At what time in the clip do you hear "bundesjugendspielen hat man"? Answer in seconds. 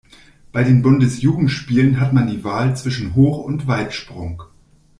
0.81-2.25